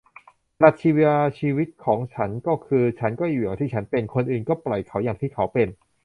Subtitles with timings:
[0.59, 5.67] ปรัชญาชีวิตของฉันก็คือ ฉันก็อยู่อย่างที่ฉันเป็น คนอื่นก็ปล่อยเขาอย่างที่เขาเป็น